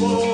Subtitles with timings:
[0.00, 0.33] Lord.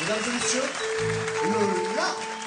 [0.00, 0.62] Mesdames et messieurs,
[1.44, 2.37] le LA